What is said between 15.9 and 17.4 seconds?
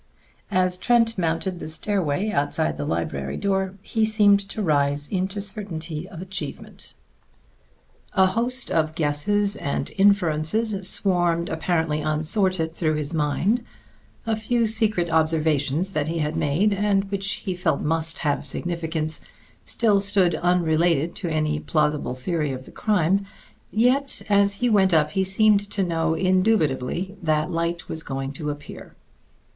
that he had made, and which